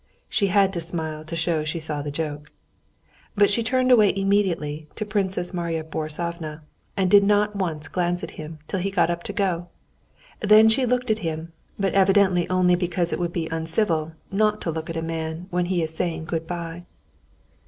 [0.27, 2.51] (She had to smile to show she saw the joke.)
[3.35, 6.61] But she turned away immediately to Princess Marya Borissovna,
[6.97, 9.67] and did not once glance at him till he got up to go;
[10.39, 14.71] then she looked at him, but evidently only because it would be uncivil not to
[14.71, 16.83] look at a man when he is saying good bye.